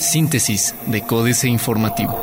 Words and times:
Síntesis 0.00 0.74
de 0.86 1.02
Códice 1.02 1.48
Informativo. 1.48 2.16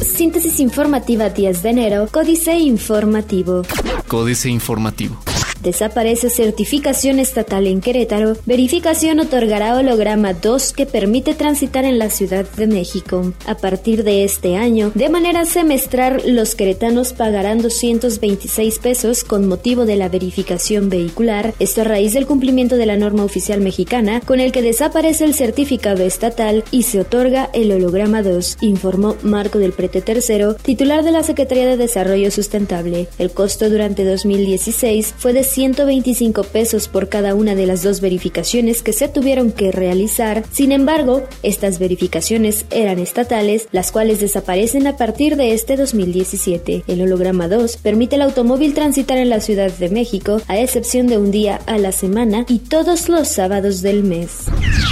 Síntesis 0.00 0.60
informativa 0.60 1.28
10 1.28 1.62
de 1.62 1.68
enero, 1.70 2.08
Códice 2.10 2.56
Informativo. 2.56 3.62
Códice 4.08 4.48
Informativo. 4.48 5.25
Desaparece 5.66 6.30
certificación 6.30 7.18
estatal 7.18 7.66
en 7.66 7.80
Querétaro. 7.80 8.36
Verificación 8.46 9.18
otorgará 9.18 9.76
holograma 9.76 10.32
2 10.32 10.72
que 10.72 10.86
permite 10.86 11.34
transitar 11.34 11.84
en 11.84 11.98
la 11.98 12.08
Ciudad 12.08 12.46
de 12.56 12.68
México. 12.68 13.32
A 13.46 13.56
partir 13.56 14.04
de 14.04 14.22
este 14.22 14.56
año, 14.56 14.92
de 14.94 15.08
manera 15.08 15.44
semestral, 15.44 16.22
los 16.24 16.54
queretanos 16.54 17.14
pagarán 17.14 17.62
226 17.62 18.78
pesos 18.78 19.24
con 19.24 19.48
motivo 19.48 19.86
de 19.86 19.96
la 19.96 20.08
verificación 20.08 20.88
vehicular. 20.88 21.52
Esto 21.58 21.80
a 21.80 21.84
raíz 21.84 22.12
del 22.12 22.28
cumplimiento 22.28 22.76
de 22.76 22.86
la 22.86 22.96
norma 22.96 23.24
oficial 23.24 23.60
mexicana, 23.60 24.20
con 24.20 24.38
el 24.38 24.52
que 24.52 24.62
desaparece 24.62 25.24
el 25.24 25.34
certificado 25.34 26.04
estatal 26.04 26.62
y 26.70 26.84
se 26.84 27.00
otorga 27.00 27.50
el 27.52 27.72
holograma 27.72 28.22
2, 28.22 28.58
informó 28.60 29.16
Marco 29.24 29.58
del 29.58 29.72
Prete 29.72 30.04
III, 30.06 30.62
titular 30.62 31.02
de 31.02 31.10
la 31.10 31.24
Secretaría 31.24 31.66
de 31.66 31.76
Desarrollo 31.76 32.30
Sustentable. 32.30 33.08
El 33.18 33.32
costo 33.32 33.68
durante 33.68 34.04
2016 34.04 35.12
fue 35.18 35.32
de 35.32 35.42
125 35.56 36.42
pesos 36.42 36.86
por 36.86 37.08
cada 37.08 37.34
una 37.34 37.54
de 37.54 37.64
las 37.64 37.82
dos 37.82 38.02
verificaciones 38.02 38.82
que 38.82 38.92
se 38.92 39.08
tuvieron 39.08 39.52
que 39.52 39.72
realizar. 39.72 40.44
Sin 40.52 40.70
embargo, 40.70 41.22
estas 41.42 41.78
verificaciones 41.78 42.66
eran 42.68 42.98
estatales, 42.98 43.66
las 43.72 43.90
cuales 43.90 44.20
desaparecen 44.20 44.86
a 44.86 44.98
partir 44.98 45.36
de 45.36 45.54
este 45.54 45.78
2017. 45.78 46.84
El 46.86 47.00
holograma 47.00 47.48
2 47.48 47.78
permite 47.78 48.16
al 48.16 48.22
automóvil 48.22 48.74
transitar 48.74 49.16
en 49.16 49.30
la 49.30 49.40
Ciudad 49.40 49.72
de 49.72 49.88
México, 49.88 50.42
a 50.46 50.60
excepción 50.60 51.06
de 51.06 51.16
un 51.16 51.30
día 51.30 51.58
a 51.64 51.78
la 51.78 51.92
semana 51.92 52.44
y 52.50 52.58
todos 52.58 53.08
los 53.08 53.26
sábados 53.26 53.80
del 53.80 54.02
mes. 54.02 54.44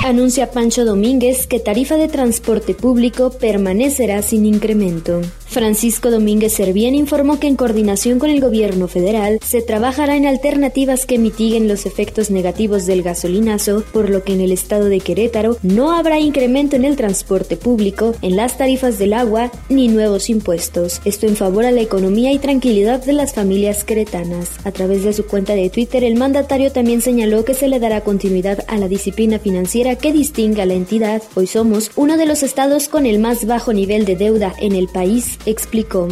Anuncia 0.03 0.51
Pancho 0.51 0.87
Domínguez 0.87 1.47
que 1.47 1.61
tarifa 1.61 1.97
de 1.97 2.09
transporte 2.09 2.73
público 2.73 3.29
permanecerá 3.39 4.23
sin 4.23 4.47
incremento. 4.47 5.21
Francisco 5.55 6.11
Domínguez 6.11 6.53
Servién 6.53 6.97
informó 6.97 7.39
que 7.39 7.47
en 7.47 7.55
coordinación 7.55 8.19
con 8.19 8.29
el 8.29 8.41
gobierno 8.41 8.89
federal 8.89 9.39
se 9.41 9.63
trabajará 9.63 10.17
en 10.17 10.27
alternativas 10.27 11.07
que 11.07 11.17
mitiguen 11.17 11.69
los 11.69 11.87
efectos 11.87 12.29
negativos 12.29 12.87
del 12.87 13.05
gasolinazo, 13.05 13.85
por 13.93 14.11
lo 14.11 14.25
que 14.25 14.33
en 14.33 14.41
el 14.41 14.51
estado 14.51 14.87
de 14.87 14.99
Querétaro 14.99 15.57
no 15.63 15.93
habrá 15.93 16.19
incremento 16.19 16.75
en 16.75 16.85
el 16.85 16.97
transporte 16.97 17.57
público, 17.57 18.17
en 18.21 18.35
las 18.35 18.59
tarifas 18.59 18.99
del 18.99 19.13
agua 19.13 19.53
ni 19.69 19.87
nuevos 19.87 20.29
impuestos. 20.29 21.01
Esto 21.05 21.29
en 21.29 21.37
favor 21.37 21.65
a 21.65 21.71
la 21.71 21.83
economía 21.83 22.33
y 22.33 22.41
tranquilidad 22.41 23.05
de 23.05 23.13
las 23.13 23.33
familias 23.33 23.85
queretanas. 23.85 24.51
A 24.65 24.73
través 24.73 25.05
de 25.05 25.13
su 25.13 25.25
cuenta 25.25 25.55
de 25.55 25.71
Twitter, 25.71 26.03
el 26.03 26.17
mandatario 26.17 26.73
también 26.73 27.01
señaló 27.01 27.45
que 27.45 27.55
se 27.55 27.69
le 27.69 27.79
dará 27.79 28.01
continuidad 28.01 28.65
a 28.67 28.77
la 28.77 28.89
disciplina 28.89 29.39
financiera 29.39 29.95
que 29.95 30.13
distingue 30.13 30.63
a 30.63 30.67
la 30.67 30.75
entidad. 30.75 31.23
Hoy 31.37 31.47
somos 31.47 31.93
uno 31.95 32.17
de 32.17 32.27
los 32.27 32.43
estados 32.43 32.89
con 32.89 33.07
el 33.07 33.21
más 33.21 33.47
bajo 33.47 33.73
nivel 33.73 34.05
de 34.05 34.17
deuda 34.17 34.53
en 34.59 34.75
el 34.75 34.89
país 34.89 35.39
explicó. 35.47 36.09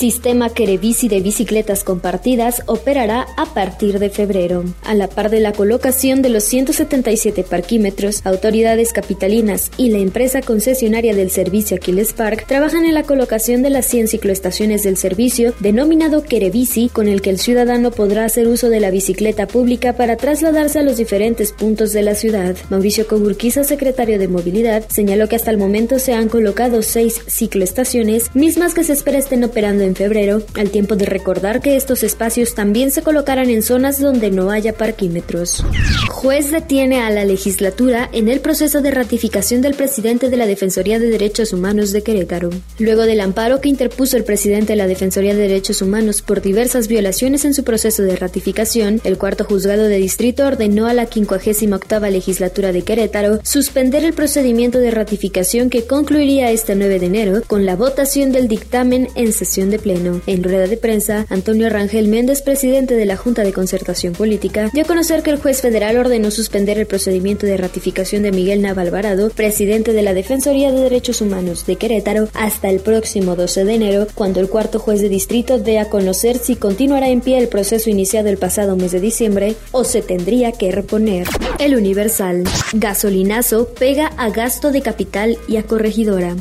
Sistema 0.00 0.48
Kerebici 0.48 1.08
de 1.08 1.20
bicicletas 1.20 1.84
compartidas 1.84 2.62
operará 2.64 3.26
a 3.36 3.44
partir 3.44 3.98
de 3.98 4.08
febrero. 4.08 4.64
A 4.82 4.94
la 4.94 5.08
par 5.08 5.28
de 5.28 5.40
la 5.40 5.52
colocación 5.52 6.22
de 6.22 6.30
los 6.30 6.44
177 6.44 7.44
parquímetros, 7.44 8.24
autoridades 8.24 8.94
capitalinas 8.94 9.70
y 9.76 9.90
la 9.90 9.98
empresa 9.98 10.40
concesionaria 10.40 11.14
del 11.14 11.30
servicio 11.30 11.76
Aquiles 11.76 12.14
Park 12.14 12.46
trabajan 12.46 12.86
en 12.86 12.94
la 12.94 13.02
colocación 13.02 13.62
de 13.62 13.68
las 13.68 13.84
100 13.86 14.08
cicloestaciones 14.08 14.84
del 14.84 14.96
servicio 14.96 15.52
denominado 15.60 16.24
Kerebici, 16.24 16.88
con 16.88 17.06
el 17.06 17.20
que 17.20 17.28
el 17.28 17.38
ciudadano 17.38 17.90
podrá 17.90 18.24
hacer 18.24 18.48
uso 18.48 18.70
de 18.70 18.80
la 18.80 18.90
bicicleta 18.90 19.46
pública 19.46 19.92
para 19.92 20.16
trasladarse 20.16 20.78
a 20.78 20.82
los 20.82 20.96
diferentes 20.96 21.52
puntos 21.52 21.92
de 21.92 22.02
la 22.02 22.14
ciudad. 22.14 22.56
Mauricio 22.70 23.06
Cogurquiza, 23.06 23.64
secretario 23.64 24.18
de 24.18 24.28
Movilidad, 24.28 24.82
señaló 24.88 25.28
que 25.28 25.36
hasta 25.36 25.50
el 25.50 25.58
momento 25.58 25.98
se 25.98 26.14
han 26.14 26.30
colocado 26.30 26.80
seis 26.80 27.20
cicloestaciones, 27.28 28.30
mismas 28.40 28.74
que 28.74 28.82
se 28.82 28.94
espera 28.94 29.18
estén 29.18 29.44
operando 29.44 29.84
en 29.84 29.94
febrero, 29.94 30.42
al 30.54 30.70
tiempo 30.70 30.96
de 30.96 31.04
recordar 31.04 31.60
que 31.60 31.76
estos 31.76 32.02
espacios 32.02 32.54
también 32.54 32.90
se 32.90 33.02
colocarán 33.02 33.50
en 33.50 33.62
zonas 33.62 34.00
donde 34.00 34.30
no 34.30 34.50
haya 34.50 34.72
parquímetros. 34.72 35.62
Juez 36.08 36.50
detiene 36.50 37.00
a 37.00 37.10
la 37.10 37.24
legislatura 37.24 38.08
en 38.12 38.28
el 38.28 38.40
proceso 38.40 38.80
de 38.80 38.90
ratificación 38.90 39.60
del 39.60 39.74
presidente 39.74 40.30
de 40.30 40.36
la 40.36 40.46
Defensoría 40.46 40.98
de 40.98 41.08
Derechos 41.08 41.52
Humanos 41.52 41.92
de 41.92 42.02
Querétaro. 42.02 42.50
Luego 42.78 43.02
del 43.02 43.20
amparo 43.20 43.60
que 43.60 43.68
interpuso 43.68 44.16
el 44.16 44.24
presidente 44.24 44.72
de 44.72 44.76
la 44.76 44.86
Defensoría 44.86 45.34
de 45.34 45.42
Derechos 45.42 45.82
Humanos 45.82 46.22
por 46.22 46.40
diversas 46.40 46.88
violaciones 46.88 47.44
en 47.44 47.54
su 47.54 47.62
proceso 47.62 48.02
de 48.02 48.16
ratificación, 48.16 49.00
el 49.04 49.18
cuarto 49.18 49.44
juzgado 49.44 49.84
de 49.84 49.98
distrito 49.98 50.46
ordenó 50.46 50.86
a 50.86 50.94
la 50.94 51.06
58 51.06 52.00
legislatura 52.10 52.72
de 52.72 52.82
Querétaro 52.82 53.40
suspender 53.42 54.04
el 54.04 54.14
procedimiento 54.14 54.78
de 54.78 54.90
ratificación 54.90 55.70
que 55.70 55.84
concluiría 55.84 56.50
este 56.50 56.74
9 56.74 56.98
de 56.98 57.06
enero 57.06 57.42
con 57.46 57.66
la 57.66 57.76
votación 57.76 58.29
del 58.32 58.48
dictamen 58.48 59.08
en 59.14 59.32
sesión 59.32 59.70
de 59.70 59.78
pleno. 59.78 60.20
En 60.26 60.42
rueda 60.42 60.66
de 60.66 60.76
prensa, 60.76 61.26
Antonio 61.28 61.68
Rangel 61.68 62.08
Méndez, 62.08 62.42
presidente 62.42 62.94
de 62.94 63.06
la 63.06 63.16
Junta 63.16 63.42
de 63.42 63.52
Concertación 63.52 64.12
Política, 64.12 64.70
dio 64.72 64.84
a 64.84 64.86
conocer 64.86 65.22
que 65.22 65.30
el 65.30 65.40
juez 65.40 65.60
federal 65.60 65.96
ordenó 65.96 66.30
suspender 66.30 66.78
el 66.78 66.86
procedimiento 66.86 67.46
de 67.46 67.56
ratificación 67.56 68.22
de 68.22 68.32
Miguel 68.32 68.62
Navalvarado, 68.62 69.30
presidente 69.30 69.92
de 69.92 70.02
la 70.02 70.14
Defensoría 70.14 70.72
de 70.72 70.80
Derechos 70.80 71.20
Humanos 71.20 71.66
de 71.66 71.76
Querétaro, 71.76 72.28
hasta 72.34 72.68
el 72.68 72.80
próximo 72.80 73.36
12 73.36 73.64
de 73.64 73.74
enero, 73.74 74.06
cuando 74.14 74.40
el 74.40 74.48
cuarto 74.48 74.78
juez 74.78 75.00
de 75.00 75.08
distrito 75.08 75.58
dé 75.58 75.78
a 75.78 75.88
conocer 75.88 76.38
si 76.38 76.56
continuará 76.56 77.08
en 77.08 77.20
pie 77.20 77.38
el 77.38 77.48
proceso 77.48 77.90
iniciado 77.90 78.28
el 78.28 78.38
pasado 78.38 78.76
mes 78.76 78.92
de 78.92 79.00
diciembre 79.00 79.56
o 79.72 79.84
se 79.84 80.02
tendría 80.02 80.52
que 80.52 80.72
reponer. 80.72 81.26
El 81.58 81.74
Universal. 81.76 82.44
Gasolinazo 82.72 83.68
pega 83.78 84.06
a 84.16 84.30
gasto 84.30 84.70
de 84.70 84.82
capital 84.82 85.38
y 85.48 85.56
a 85.56 85.62
corregidora. 85.62 86.36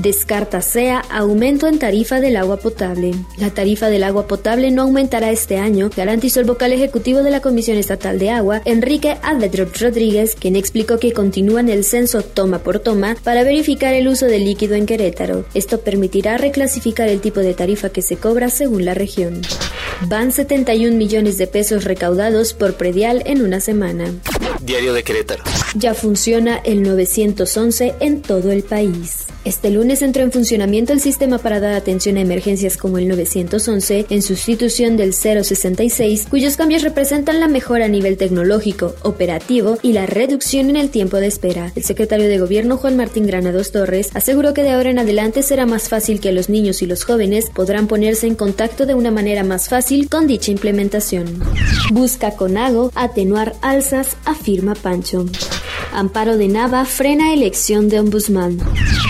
Descarta 0.00 0.62
SEA 0.62 1.00
aumento 1.10 1.66
en 1.66 1.80
tarifa 1.80 2.20
del 2.20 2.36
agua 2.36 2.58
potable. 2.58 3.14
La 3.36 3.50
tarifa 3.50 3.88
del 3.88 4.04
agua 4.04 4.28
potable 4.28 4.70
no 4.70 4.82
aumentará 4.82 5.32
este 5.32 5.56
año, 5.56 5.90
garantizó 5.94 6.38
el 6.38 6.46
vocal 6.46 6.72
ejecutivo 6.72 7.22
de 7.22 7.32
la 7.32 7.40
Comisión 7.40 7.76
Estatal 7.78 8.18
de 8.18 8.30
Agua, 8.30 8.62
Enrique 8.64 9.16
Alvedrop 9.22 9.74
Rodríguez, 9.76 10.36
quien 10.38 10.54
explicó 10.54 10.98
que 11.00 11.12
continúan 11.12 11.68
el 11.68 11.82
censo 11.82 12.22
toma 12.22 12.60
por 12.60 12.78
toma 12.78 13.16
para 13.24 13.42
verificar 13.42 13.92
el 13.94 14.06
uso 14.06 14.26
del 14.26 14.44
líquido 14.44 14.76
en 14.76 14.86
Querétaro. 14.86 15.44
Esto 15.54 15.80
permitirá 15.80 16.38
reclasificar 16.38 17.08
el 17.08 17.20
tipo 17.20 17.40
de 17.40 17.54
tarifa 17.54 17.90
que 17.90 18.02
se 18.02 18.16
cobra 18.16 18.50
según 18.50 18.84
la 18.84 18.94
región. 18.94 19.42
Van 20.02 20.30
71 20.30 20.96
millones 20.96 21.38
de 21.38 21.48
pesos 21.48 21.82
recaudados 21.82 22.52
por 22.54 22.74
predial 22.74 23.24
en 23.26 23.42
una 23.42 23.58
semana. 23.58 24.12
Diario 24.60 24.92
de 24.92 25.02
Querétaro. 25.02 25.42
Ya 25.74 25.94
funciona 25.94 26.58
el 26.58 26.82
911 26.82 27.94
en 28.00 28.22
todo 28.22 28.52
el 28.52 28.62
país. 28.62 29.26
Este 29.44 29.70
lunes 29.70 29.87
entró 29.88 30.22
en 30.22 30.32
funcionamiento 30.32 30.92
el 30.92 31.00
sistema 31.00 31.38
para 31.38 31.60
dar 31.60 31.72
atención 31.72 32.16
a 32.16 32.20
emergencias 32.20 32.76
como 32.76 32.98
el 32.98 33.08
911 33.08 34.06
en 34.10 34.22
sustitución 34.22 34.96
del 34.96 35.14
066, 35.14 36.26
cuyos 36.28 36.56
cambios 36.56 36.82
representan 36.82 37.40
la 37.40 37.48
mejora 37.48 37.86
a 37.86 37.88
nivel 37.88 38.16
tecnológico, 38.16 38.94
operativo 39.02 39.78
y 39.82 39.92
la 39.92 40.06
reducción 40.06 40.70
en 40.70 40.76
el 40.76 40.90
tiempo 40.90 41.16
de 41.16 41.26
espera. 41.26 41.72
El 41.74 41.84
secretario 41.84 42.28
de 42.28 42.38
Gobierno 42.38 42.76
Juan 42.76 42.96
Martín 42.96 43.26
Granados 43.26 43.72
Torres 43.72 44.10
aseguró 44.14 44.54
que 44.54 44.62
de 44.62 44.70
ahora 44.70 44.90
en 44.90 44.98
adelante 44.98 45.42
será 45.42 45.66
más 45.66 45.88
fácil 45.88 46.20
que 46.20 46.32
los 46.32 46.48
niños 46.48 46.82
y 46.82 46.86
los 46.86 47.04
jóvenes 47.04 47.50
podrán 47.54 47.86
ponerse 47.86 48.26
en 48.26 48.34
contacto 48.34 48.86
de 48.86 48.94
una 48.94 49.10
manera 49.10 49.42
más 49.42 49.68
fácil 49.68 50.08
con 50.08 50.26
dicha 50.26 50.50
implementación. 50.50 51.40
Busca 51.92 52.32
con 52.32 52.56
Ago 52.56 52.92
atenuar 52.94 53.54
alzas, 53.62 54.16
afirma 54.24 54.74
Pancho. 54.74 55.24
Amparo 55.92 56.36
de 56.36 56.48
Nava 56.48 56.84
frena 56.84 57.32
elección 57.32 57.88
de 57.88 58.00
ombudsman. 58.00 58.58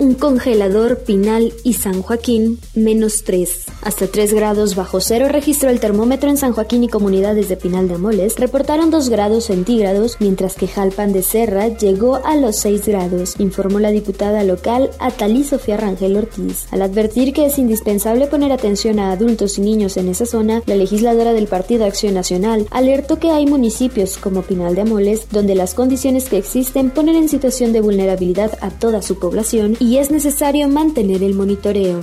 Un 0.01 0.15
congelador, 0.15 0.99
Pinal 1.05 1.53
y 1.65 1.75
San 1.75 2.03
Joaquín, 2.03 2.59
menos 2.75 3.25
3. 3.25 3.67
Hasta 3.83 4.06
3 4.06 4.34
grados 4.34 4.75
bajo 4.75 5.00
cero 5.00 5.27
registró 5.28 5.71
el 5.71 5.81
termómetro 5.81 6.28
en 6.28 6.37
San 6.37 6.53
Joaquín 6.53 6.84
y 6.84 6.89
comunidades 6.89 7.49
de 7.49 7.56
Pinal 7.56 7.89
de 7.89 7.94
Amoles. 7.94 8.37
Reportaron 8.39 8.91
2 8.91 9.09
grados 9.09 9.44
centígrados, 9.44 10.16
mientras 10.21 10.55
que 10.55 10.69
Jalpan 10.69 11.12
de 11.12 11.23
Serra 11.23 11.69
llegó 11.69 12.17
a 12.25 12.37
los 12.37 12.56
6 12.56 12.87
grados, 12.87 13.35
informó 13.38 13.79
la 13.79 13.91
diputada 13.91 14.43
local 14.44 14.91
Atalí 14.99 15.44
Sofía 15.44 15.76
Rangel 15.76 16.17
Ortiz. 16.17 16.67
Al 16.70 16.82
advertir 16.82 17.32
que 17.32 17.47
es 17.47 17.58
indispensable 17.58 18.26
poner 18.26 18.53
atención 18.53 18.99
a 18.99 19.12
adultos 19.12 19.58
y 19.58 19.62
niños 19.62 19.97
en 19.97 20.08
esa 20.08 20.26
zona, 20.26 20.62
la 20.67 20.76
legisladora 20.76 21.32
del 21.32 21.47
Partido 21.47 21.85
Acción 21.85 22.14
Nacional 22.14 22.67
alertó 22.70 23.19
que 23.19 23.31
hay 23.31 23.47
municipios 23.47 24.19
como 24.19 24.43
Pinal 24.43 24.75
de 24.75 24.82
Amoles 24.82 25.29
donde 25.31 25.55
las 25.55 25.75
condiciones 25.75 26.29
que 26.29 26.38
existen 26.38 26.91
ponen 26.91 27.17
en 27.17 27.29
situación 27.29 27.73
de 27.73 27.81
vulnerabilidad 27.81 28.58
a 28.61 28.70
toda 28.70 29.03
su 29.03 29.19
población 29.19 29.76
y 29.79 29.99
es 29.99 30.11
necesario 30.11 30.69
mantener 30.69 31.23
el 31.23 31.35
monitoreo. 31.35 32.00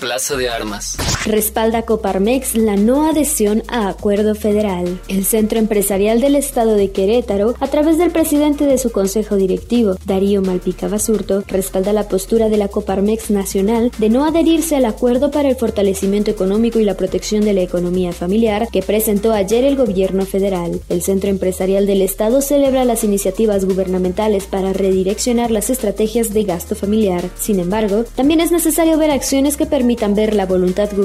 Plaza 0.00 0.36
de 0.36 0.48
Armas. 0.48 0.96
Respalda 1.24 1.82
Coparmex 1.82 2.56
la 2.56 2.74
no 2.74 3.08
adhesión 3.08 3.62
a 3.68 3.88
acuerdo 3.88 4.34
federal. 4.34 5.00
El 5.06 5.24
Centro 5.24 5.60
Empresarial 5.60 6.20
del 6.20 6.34
Estado 6.34 6.74
de 6.74 6.90
Querétaro, 6.90 7.54
a 7.60 7.68
través 7.68 7.96
del 7.96 8.10
presidente 8.10 8.66
de 8.66 8.76
su 8.76 8.90
consejo 8.90 9.36
directivo, 9.36 9.94
Darío 10.04 10.42
Malpica 10.42 10.88
Basurto, 10.88 11.44
respalda 11.46 11.92
la 11.92 12.08
postura 12.08 12.48
de 12.48 12.56
la 12.56 12.68
Coparmex 12.68 13.30
Nacional 13.30 13.92
de 13.98 14.08
no 14.08 14.24
adherirse 14.24 14.74
al 14.74 14.84
acuerdo 14.84 15.30
para 15.30 15.48
el 15.48 15.54
fortalecimiento 15.54 16.30
económico 16.30 16.80
y 16.80 16.84
la 16.84 16.96
protección 16.96 17.44
de 17.44 17.52
la 17.52 17.62
economía 17.62 18.12
familiar 18.12 18.66
que 18.72 18.82
presentó 18.82 19.32
ayer 19.32 19.64
el 19.64 19.76
gobierno 19.76 20.26
federal. 20.26 20.80
El 20.88 21.02
Centro 21.02 21.30
Empresarial 21.30 21.86
del 21.86 22.02
Estado 22.02 22.40
celebra 22.40 22.84
las 22.84 23.04
iniciativas 23.04 23.64
gubernamentales 23.64 24.46
para 24.46 24.72
redireccionar 24.72 25.52
las 25.52 25.70
estrategias 25.70 26.34
de 26.34 26.42
gasto 26.42 26.74
familiar. 26.74 27.22
Sin 27.38 27.60
embargo, 27.60 28.04
también 28.16 28.40
es 28.40 28.50
necesario 28.50 28.98
ver 28.98 29.12
acciones 29.12 29.56
que 29.56 29.66
permitan 29.66 30.16
ver 30.16 30.34
la 30.34 30.46
voluntad 30.46 30.88
gubernamental 30.90 31.01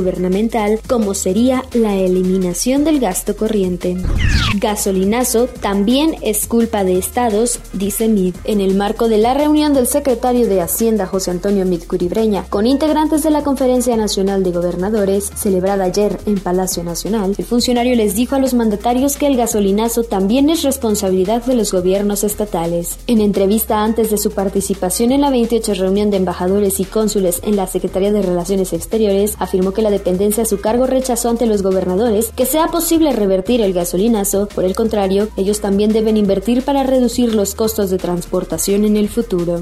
como 0.88 1.14
sería 1.14 1.64
la 1.74 1.96
eliminación 1.96 2.84
del 2.84 3.00
gasto 3.00 3.36
corriente. 3.36 3.98
Gasolinazo 4.60 5.48
también 5.48 6.16
es 6.22 6.48
culpa 6.48 6.84
de 6.84 6.98
estados, 6.98 7.60
dice 7.74 8.08
MID. 8.08 8.36
En 8.44 8.62
el 8.62 8.76
marco 8.76 9.08
de 9.08 9.18
la 9.18 9.34
reunión 9.34 9.74
del 9.74 9.88
secretario 9.88 10.48
de 10.48 10.62
Hacienda 10.62 11.06
José 11.06 11.32
Antonio 11.32 11.66
Mid 11.66 11.84
Curibreña 11.84 12.46
con 12.50 12.68
integrantes 12.68 13.24
de 13.24 13.32
la 13.32 13.44
Conferencia 13.44 13.98
Nacional 13.98 14.44
de 14.44 14.52
Gobernadores, 14.52 15.32
celebrada 15.36 15.86
ayer 15.86 16.20
en 16.26 16.40
Palacio 16.40 16.84
Nacional, 16.84 17.36
el 17.38 17.46
funcionario 17.46 17.96
les 17.96 18.16
dijo 18.16 18.36
a 18.36 18.40
los 18.40 18.54
mandatarios 18.54 19.18
que 19.18 19.28
el 19.28 19.38
gasolinazo 19.38 20.04
también 20.04 20.50
es 20.50 20.64
responsabilidad 20.64 21.44
de 21.46 21.56
los 21.56 21.72
gobiernos 21.72 22.24
estatales. 22.24 22.98
En 23.08 23.22
entrevista 23.22 23.84
antes 23.84 24.10
de 24.10 24.18
su 24.18 24.32
participación 24.32 25.12
en 25.12 25.22
la 25.22 25.30
28 25.30 25.74
reunión 25.74 26.12
de 26.12 26.18
embajadores 26.18 26.80
y 26.80 26.86
cónsules 26.86 27.42
en 27.44 27.56
la 27.56 27.68
Secretaría 27.68 28.12
de 28.12 28.22
Relaciones 28.22 28.74
Exteriores, 28.74 29.36
afirmó 29.40 29.72
que 29.72 29.82
la 29.88 29.92
dependencia 29.92 30.44
a 30.44 30.46
su 30.46 30.60
cargo 30.60 30.86
rechazó 30.86 31.30
ante 31.30 31.46
los 31.46 31.62
gobernadores 31.62 32.34
que 32.36 32.46
sea 32.46 32.68
posible 32.68 33.14
revertir 33.14 33.62
el 33.62 33.72
gasolinazo, 33.72 34.50
por 34.54 34.66
el 34.66 34.76
contrario, 34.76 35.30
ellos 35.38 35.62
también 35.62 35.94
deben 35.94 36.18
invertir 36.18 36.62
para 36.66 36.84
reducir 36.84 37.34
los 37.34 37.56
costos 37.56 37.90
de 37.90 37.98
transportación 37.98 38.84
en 38.84 38.98
el 38.98 39.08
futuro. 39.08 39.62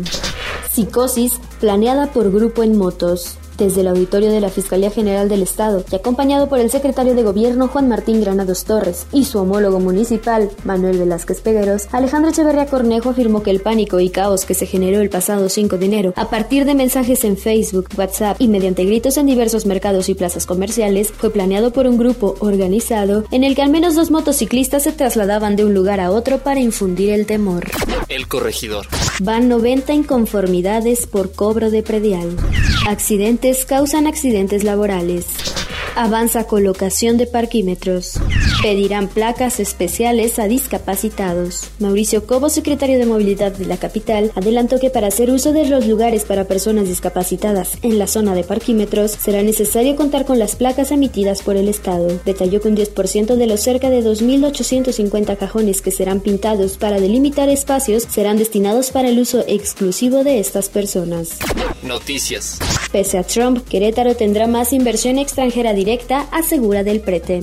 Psicosis 0.71 1.33
planeada 1.59 2.07
por 2.07 2.31
grupo 2.31 2.63
en 2.63 2.75
motos 2.75 3.37
desde 3.57 3.81
el 3.81 3.87
auditorio 3.87 4.31
de 4.31 4.41
la 4.41 4.49
Fiscalía 4.49 4.91
General 4.91 5.29
del 5.29 5.43
Estado 5.43 5.83
y 5.91 5.95
acompañado 5.95 6.47
por 6.49 6.59
el 6.59 6.69
secretario 6.69 7.15
de 7.15 7.23
Gobierno 7.23 7.67
Juan 7.67 7.87
Martín 7.87 8.21
Granados 8.21 8.65
Torres 8.65 9.07
y 9.11 9.25
su 9.25 9.39
homólogo 9.39 9.79
municipal 9.79 10.49
Manuel 10.63 10.97
Velázquez 10.97 11.41
Pegueros, 11.41 11.87
Alejandro 11.91 12.31
Echeverría 12.31 12.65
Cornejo 12.65 13.09
afirmó 13.09 13.43
que 13.43 13.51
el 13.51 13.61
pánico 13.61 13.99
y 13.99 14.09
caos 14.09 14.45
que 14.45 14.53
se 14.53 14.65
generó 14.65 15.01
el 15.01 15.09
pasado 15.09 15.49
5 15.49 15.77
de 15.77 15.85
enero 15.85 16.13
a 16.15 16.29
partir 16.29 16.65
de 16.65 16.75
mensajes 16.75 17.23
en 17.23 17.37
Facebook, 17.37 17.89
WhatsApp 17.97 18.37
y 18.39 18.47
mediante 18.47 18.85
gritos 18.85 19.17
en 19.17 19.27
diversos 19.27 19.65
mercados 19.65 20.09
y 20.09 20.15
plazas 20.15 20.45
comerciales 20.45 21.11
fue 21.11 21.29
planeado 21.29 21.71
por 21.71 21.87
un 21.87 21.97
grupo 21.97 22.35
organizado 22.39 23.23
en 23.31 23.43
el 23.43 23.55
que 23.55 23.61
al 23.61 23.69
menos 23.69 23.95
dos 23.95 24.11
motociclistas 24.11 24.83
se 24.83 24.91
trasladaban 24.91 25.55
de 25.55 25.65
un 25.65 25.73
lugar 25.73 25.99
a 25.99 26.11
otro 26.11 26.39
para 26.39 26.59
infundir 26.59 27.11
el 27.11 27.25
temor. 27.25 27.69
El 28.09 28.27
corregidor. 28.27 28.87
Van 29.21 29.47
90 29.47 29.93
inconformidades 29.93 31.07
por 31.07 31.31
cobro 31.31 31.71
de 31.71 31.83
predial. 31.83 32.35
Accidentes 32.87 33.44
causan 33.65 34.07
accidentes 34.07 34.63
laborales. 34.63 35.27
Avanza 35.97 36.45
colocación 36.45 37.15
de 37.15 37.25
parquímetros. 37.25 38.19
Pedirán 38.61 39.07
placas 39.07 39.61
especiales 39.61 40.39
a 40.39 40.47
discapacitados. 40.49 41.69
Mauricio 41.79 42.27
Cobo, 42.27 42.49
secretario 42.49 42.99
de 42.99 43.05
Movilidad 43.05 43.53
de 43.53 43.65
la 43.65 43.77
capital, 43.77 44.29
adelantó 44.35 44.77
que 44.77 44.89
para 44.89 45.07
hacer 45.07 45.31
uso 45.31 45.53
de 45.53 45.65
los 45.69 45.87
lugares 45.87 46.25
para 46.25 46.43
personas 46.43 46.89
discapacitadas 46.89 47.77
en 47.81 47.97
la 47.97 48.07
zona 48.07 48.35
de 48.35 48.43
parquímetros 48.43 49.11
será 49.11 49.41
necesario 49.41 49.95
contar 49.95 50.25
con 50.25 50.37
las 50.37 50.57
placas 50.57 50.91
emitidas 50.91 51.41
por 51.41 51.55
el 51.55 51.69
Estado. 51.69 52.19
Detalló 52.25 52.59
que 52.59 52.67
un 52.67 52.75
10% 52.75 53.35
de 53.37 53.47
los 53.47 53.61
cerca 53.61 53.89
de 53.89 54.03
2.850 54.03 55.37
cajones 55.37 55.81
que 55.81 55.91
serán 55.91 56.19
pintados 56.19 56.77
para 56.77 56.99
delimitar 56.99 57.47
espacios 57.47 58.03
serán 58.03 58.37
destinados 58.37 58.91
para 58.91 59.07
el 59.07 59.19
uso 59.19 59.45
exclusivo 59.47 60.25
de 60.25 60.39
estas 60.39 60.67
personas. 60.67 61.39
Noticias. 61.83 62.59
Pese 62.91 63.17
a 63.17 63.23
Trump, 63.23 63.65
Querétaro 63.69 64.15
tendrá 64.15 64.47
más 64.47 64.73
inversión 64.73 65.19
extranjera 65.19 65.73
directa, 65.73 65.84
asegura 66.31 66.83
del 66.83 66.99
prete. 66.99 67.41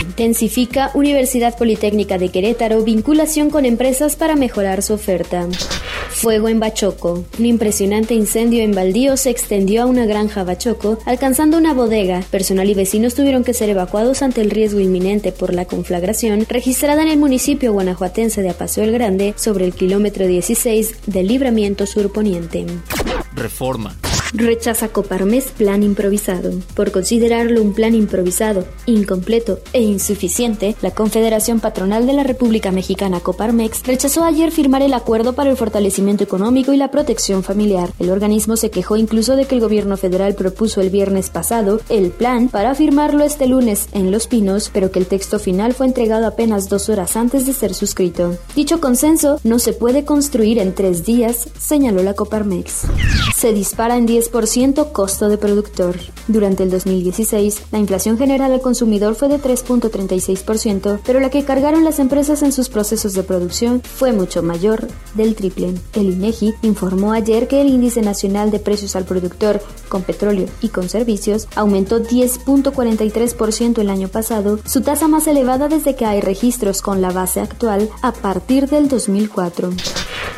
Intensifica 0.00 0.90
Universidad 0.94 1.56
Politécnica 1.58 2.16
de 2.16 2.30
Querétaro 2.30 2.82
vinculación 2.82 3.50
con 3.50 3.64
empresas 3.64 4.16
para 4.16 4.34
mejorar 4.34 4.82
su 4.82 4.94
oferta. 4.94 5.46
Fuego 6.10 6.48
en 6.48 6.58
Bachoco. 6.58 7.24
Un 7.38 7.46
impresionante 7.46 8.14
incendio 8.14 8.62
en 8.62 8.74
baldío 8.74 9.16
se 9.16 9.30
extendió 9.30 9.82
a 9.82 9.86
una 9.86 10.06
granja 10.06 10.44
Bachoco, 10.44 10.98
alcanzando 11.04 11.58
una 11.58 11.74
bodega. 11.74 12.22
Personal 12.30 12.68
y 12.70 12.74
vecinos 12.74 13.14
tuvieron 13.14 13.44
que 13.44 13.54
ser 13.54 13.68
evacuados 13.68 14.22
ante 14.22 14.40
el 14.40 14.50
riesgo 14.50 14.80
inminente 14.80 15.32
por 15.32 15.52
la 15.52 15.66
conflagración 15.66 16.46
registrada 16.48 17.02
en 17.02 17.08
el 17.08 17.18
municipio 17.18 17.72
guanajuatense 17.72 18.42
de 18.42 18.50
Apaseo 18.50 18.84
el 18.84 18.92
Grande 18.92 19.34
sobre 19.36 19.66
el 19.66 19.74
kilómetro 19.74 20.26
16 20.26 20.94
del 21.06 21.28
libramiento 21.28 21.86
surponiente. 21.86 22.66
Reforma. 23.34 23.96
Rechaza 24.34 24.88
Coparmex 24.88 25.50
plan 25.50 25.82
improvisado. 25.82 26.52
Por 26.74 26.90
considerarlo 26.90 27.60
un 27.60 27.74
plan 27.74 27.94
improvisado, 27.94 28.64
incompleto 28.86 29.58
e 29.74 29.82
insuficiente, 29.82 30.74
la 30.80 30.92
Confederación 30.92 31.60
Patronal 31.60 32.06
de 32.06 32.14
la 32.14 32.22
República 32.22 32.70
Mexicana 32.70 33.20
Coparmex 33.20 33.82
rechazó 33.84 34.24
ayer 34.24 34.50
firmar 34.50 34.80
el 34.80 34.94
acuerdo 34.94 35.34
para 35.34 35.50
el 35.50 35.58
fortalecimiento 35.58 36.24
económico 36.24 36.72
y 36.72 36.78
la 36.78 36.90
protección 36.90 37.42
familiar. 37.42 37.90
El 37.98 38.10
organismo 38.10 38.56
se 38.56 38.70
quejó 38.70 38.96
incluso 38.96 39.36
de 39.36 39.44
que 39.44 39.54
el 39.54 39.60
gobierno 39.60 39.98
federal 39.98 40.34
propuso 40.34 40.80
el 40.80 40.88
viernes 40.88 41.28
pasado 41.28 41.80
el 41.90 42.10
plan 42.10 42.48
para 42.48 42.74
firmarlo 42.74 43.24
este 43.24 43.46
lunes 43.46 43.88
en 43.92 44.10
Los 44.10 44.28
Pinos, 44.28 44.70
pero 44.72 44.90
que 44.90 44.98
el 44.98 45.06
texto 45.06 45.38
final 45.38 45.74
fue 45.74 45.84
entregado 45.84 46.26
apenas 46.26 46.70
dos 46.70 46.88
horas 46.88 47.16
antes 47.16 47.44
de 47.44 47.52
ser 47.52 47.74
suscrito. 47.74 48.38
Dicho 48.56 48.80
consenso 48.80 49.40
no 49.44 49.58
se 49.58 49.74
puede 49.74 50.06
construir 50.06 50.58
en 50.58 50.74
tres 50.74 51.04
días, 51.04 51.50
señaló 51.58 52.02
la 52.02 52.14
Coparmex. 52.14 52.86
Se 53.36 53.52
dispara 53.52 53.98
en 53.98 54.06
10 54.06 54.21
10% 54.30 54.92
costo 54.92 55.28
de 55.28 55.38
productor. 55.38 55.96
Durante 56.28 56.62
el 56.62 56.70
2016, 56.70 57.62
la 57.72 57.78
inflación 57.78 58.16
general 58.16 58.52
al 58.52 58.60
consumidor 58.60 59.14
fue 59.14 59.28
de 59.28 59.40
3.36%, 59.40 61.00
pero 61.04 61.20
la 61.20 61.30
que 61.30 61.44
cargaron 61.44 61.84
las 61.84 61.98
empresas 61.98 62.42
en 62.42 62.52
sus 62.52 62.68
procesos 62.68 63.14
de 63.14 63.22
producción 63.22 63.82
fue 63.82 64.12
mucho 64.12 64.42
mayor, 64.42 64.86
del 65.14 65.34
triple. 65.34 65.74
El 65.94 66.10
INEGI 66.10 66.54
informó 66.62 67.12
ayer 67.12 67.48
que 67.48 67.60
el 67.60 67.68
índice 67.68 68.02
nacional 68.02 68.50
de 68.50 68.60
precios 68.60 68.94
al 68.96 69.04
productor 69.04 69.60
con 69.88 70.02
petróleo 70.02 70.46
y 70.60 70.68
con 70.68 70.88
servicios 70.88 71.48
aumentó 71.56 72.02
10.43% 72.02 73.78
el 73.78 73.90
año 73.90 74.08
pasado, 74.08 74.58
su 74.64 74.82
tasa 74.82 75.08
más 75.08 75.26
elevada 75.26 75.68
desde 75.68 75.96
que 75.96 76.06
hay 76.06 76.20
registros 76.20 76.82
con 76.82 77.02
la 77.02 77.10
base 77.10 77.40
actual 77.40 77.90
a 78.02 78.12
partir 78.12 78.68
del 78.68 78.88
2004 78.88 79.70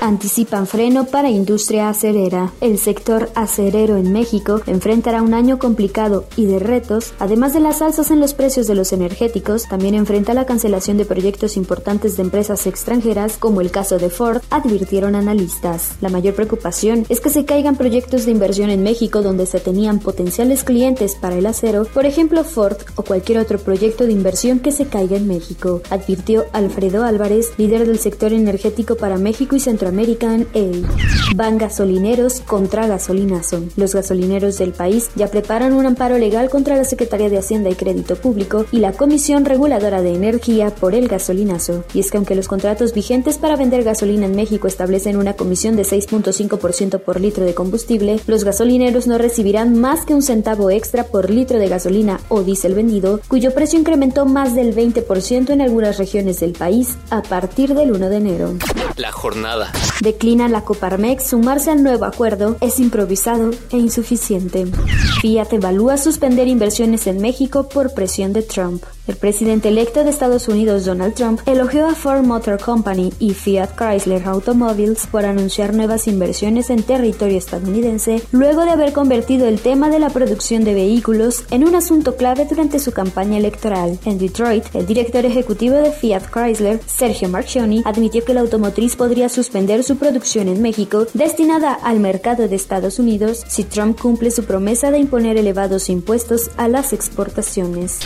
anticipan 0.06 0.66
freno 0.66 1.06
para 1.06 1.30
industria 1.30 1.88
acerera. 1.88 2.52
El 2.60 2.78
sector 2.78 3.30
acerero 3.34 3.96
en 3.96 4.12
México 4.12 4.60
enfrentará 4.66 5.22
un 5.22 5.32
año 5.32 5.58
complicado 5.58 6.26
y 6.36 6.44
de 6.44 6.58
retos, 6.58 7.14
además 7.18 7.54
de 7.54 7.60
las 7.60 7.80
alzas 7.80 8.10
en 8.10 8.20
los 8.20 8.34
precios 8.34 8.66
de 8.66 8.74
los 8.74 8.92
energéticos, 8.92 9.66
también 9.66 9.94
enfrenta 9.94 10.34
la 10.34 10.44
cancelación 10.44 10.98
de 10.98 11.06
proyectos 11.06 11.56
importantes 11.56 12.16
de 12.16 12.22
empresas 12.22 12.66
extranjeras, 12.66 13.38
como 13.38 13.62
el 13.62 13.70
caso 13.70 13.98
de 13.98 14.10
Ford, 14.10 14.42
advirtieron 14.50 15.14
analistas. 15.14 15.92
La 16.02 16.10
mayor 16.10 16.34
preocupación 16.34 17.06
es 17.08 17.20
que 17.20 17.30
se 17.30 17.46
caigan 17.46 17.76
proyectos 17.76 18.26
de 18.26 18.32
inversión 18.32 18.70
en 18.70 18.82
México 18.82 19.22
donde 19.22 19.46
se 19.46 19.60
tenían 19.60 20.00
potenciales 20.00 20.64
clientes 20.64 21.14
para 21.14 21.36
el 21.36 21.46
acero, 21.46 21.86
por 21.86 22.04
ejemplo 22.04 22.44
Ford 22.44 22.76
o 22.96 23.02
cualquier 23.02 23.38
otro 23.38 23.58
proyecto 23.58 24.04
de 24.04 24.12
inversión 24.12 24.60
que 24.60 24.72
se 24.72 24.86
caiga 24.86 25.16
en 25.16 25.26
México, 25.26 25.80
advirtió 25.88 26.44
Alfredo 26.52 27.04
Álvarez, 27.04 27.52
líder 27.56 27.86
del 27.86 27.98
sector 27.98 28.32
energético 28.32 28.96
para 28.96 29.16
México 29.16 29.56
y 29.56 29.60
Centroamérica 29.60 29.93
American 29.94 30.48
A. 30.56 31.34
Van 31.36 31.56
gasolineros 31.56 32.40
contra 32.40 32.88
gasolinazo. 32.88 33.62
Los 33.76 33.94
gasolineros 33.94 34.58
del 34.58 34.72
país 34.72 35.10
ya 35.14 35.28
preparan 35.28 35.72
un 35.72 35.86
amparo 35.86 36.18
legal 36.18 36.50
contra 36.50 36.76
la 36.76 36.82
Secretaría 36.82 37.30
de 37.30 37.38
Hacienda 37.38 37.70
y 37.70 37.76
Crédito 37.76 38.16
Público 38.16 38.66
y 38.72 38.78
la 38.78 38.90
Comisión 38.90 39.44
Reguladora 39.44 40.02
de 40.02 40.14
Energía 40.14 40.74
por 40.74 40.96
el 40.96 41.06
gasolinazo. 41.06 41.84
Y 41.94 42.00
es 42.00 42.10
que 42.10 42.16
aunque 42.16 42.34
los 42.34 42.48
contratos 42.48 42.92
vigentes 42.92 43.38
para 43.38 43.54
vender 43.54 43.84
gasolina 43.84 44.26
en 44.26 44.34
México 44.34 44.66
establecen 44.66 45.16
una 45.16 45.34
comisión 45.34 45.76
de 45.76 45.82
6.5% 45.82 46.98
por 46.98 47.20
litro 47.20 47.44
de 47.44 47.54
combustible, 47.54 48.18
los 48.26 48.42
gasolineros 48.42 49.06
no 49.06 49.16
recibirán 49.16 49.78
más 49.80 50.04
que 50.04 50.14
un 50.14 50.22
centavo 50.22 50.70
extra 50.70 51.04
por 51.04 51.30
litro 51.30 51.60
de 51.60 51.68
gasolina 51.68 52.18
o 52.28 52.42
diésel 52.42 52.74
vendido, 52.74 53.20
cuyo 53.28 53.54
precio 53.54 53.78
incrementó 53.78 54.26
más 54.26 54.56
del 54.56 54.74
20% 54.74 55.50
en 55.50 55.60
algunas 55.60 55.98
regiones 55.98 56.40
del 56.40 56.52
país 56.52 56.96
a 57.10 57.22
partir 57.22 57.74
del 57.74 57.92
1 57.92 58.08
de 58.08 58.16
enero. 58.16 58.54
La 58.96 59.12
jornada. 59.12 59.72
Declina 60.00 60.48
la 60.48 60.62
Coparmex 60.64 61.26
sumarse 61.26 61.70
al 61.70 61.82
nuevo 61.82 62.04
acuerdo, 62.04 62.56
es 62.60 62.78
improvisado 62.78 63.50
e 63.70 63.78
insuficiente. 63.78 64.66
Fiat 65.20 65.52
evalúa 65.52 65.96
suspender 65.96 66.46
inversiones 66.46 67.06
en 67.06 67.22
México 67.22 67.68
por 67.68 67.94
presión 67.94 68.32
de 68.32 68.42
Trump. 68.42 68.84
El 69.06 69.16
presidente 69.16 69.68
electo 69.68 70.02
de 70.02 70.10
Estados 70.10 70.48
Unidos, 70.48 70.84
Donald 70.84 71.14
Trump, 71.14 71.40
elogió 71.46 71.86
a 71.86 71.94
Ford 71.94 72.24
Motor 72.24 72.60
Company 72.60 73.12
y 73.18 73.34
Fiat 73.34 73.76
Chrysler 73.76 74.26
Automobiles 74.26 75.06
por 75.06 75.26
anunciar 75.26 75.74
nuevas 75.74 76.08
inversiones 76.08 76.70
en 76.70 76.82
territorio 76.82 77.36
estadounidense 77.36 78.22
luego 78.32 78.64
de 78.64 78.70
haber 78.70 78.92
convertido 78.92 79.46
el 79.46 79.60
tema 79.60 79.90
de 79.90 79.98
la 79.98 80.10
producción 80.10 80.64
de 80.64 80.74
vehículos 80.74 81.44
en 81.50 81.66
un 81.66 81.74
asunto 81.74 82.16
clave 82.16 82.46
durante 82.48 82.78
su 82.78 82.92
campaña 82.92 83.36
electoral. 83.36 83.98
En 84.04 84.18
Detroit, 84.18 84.64
el 84.74 84.86
director 84.86 85.24
ejecutivo 85.24 85.76
de 85.76 85.92
Fiat 85.92 86.30
Chrysler, 86.30 86.80
Sergio 86.86 87.28
Marchioni, 87.28 87.82
admitió 87.84 88.24
que 88.24 88.34
la 88.34 88.40
automotriz 88.40 88.96
podría 88.96 89.28
suspender 89.28 89.63
su 89.82 89.96
producción 89.96 90.48
en 90.48 90.60
México 90.60 91.06
destinada 91.14 91.72
al 91.72 91.98
mercado 91.98 92.48
de 92.48 92.56
Estados 92.56 92.98
Unidos 92.98 93.42
si 93.48 93.64
Trump 93.64 93.98
cumple 93.98 94.30
su 94.30 94.44
promesa 94.44 94.90
de 94.90 94.98
imponer 94.98 95.36
elevados 95.36 95.88
impuestos 95.88 96.50
a 96.56 96.68
las 96.68 96.92
exportaciones. 96.92 97.98